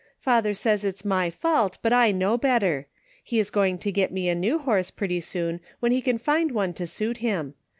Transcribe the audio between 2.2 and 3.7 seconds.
better. He's